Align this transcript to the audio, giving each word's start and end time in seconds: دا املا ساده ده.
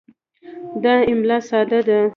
دا 0.83 0.93
املا 1.11 1.37
ساده 1.49 1.79
ده. 1.87 1.99